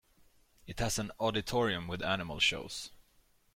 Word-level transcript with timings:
It 0.65 0.79
has 0.79 0.97
an 0.97 1.11
auditorium 1.19 1.87
with 1.87 2.01
animal 2.01 2.39
shows. 2.39 2.89